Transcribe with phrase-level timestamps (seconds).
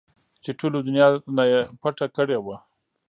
[0.43, 1.07] چې ټولې دونيا
[1.37, 2.57] نه يې پټه کړې وه.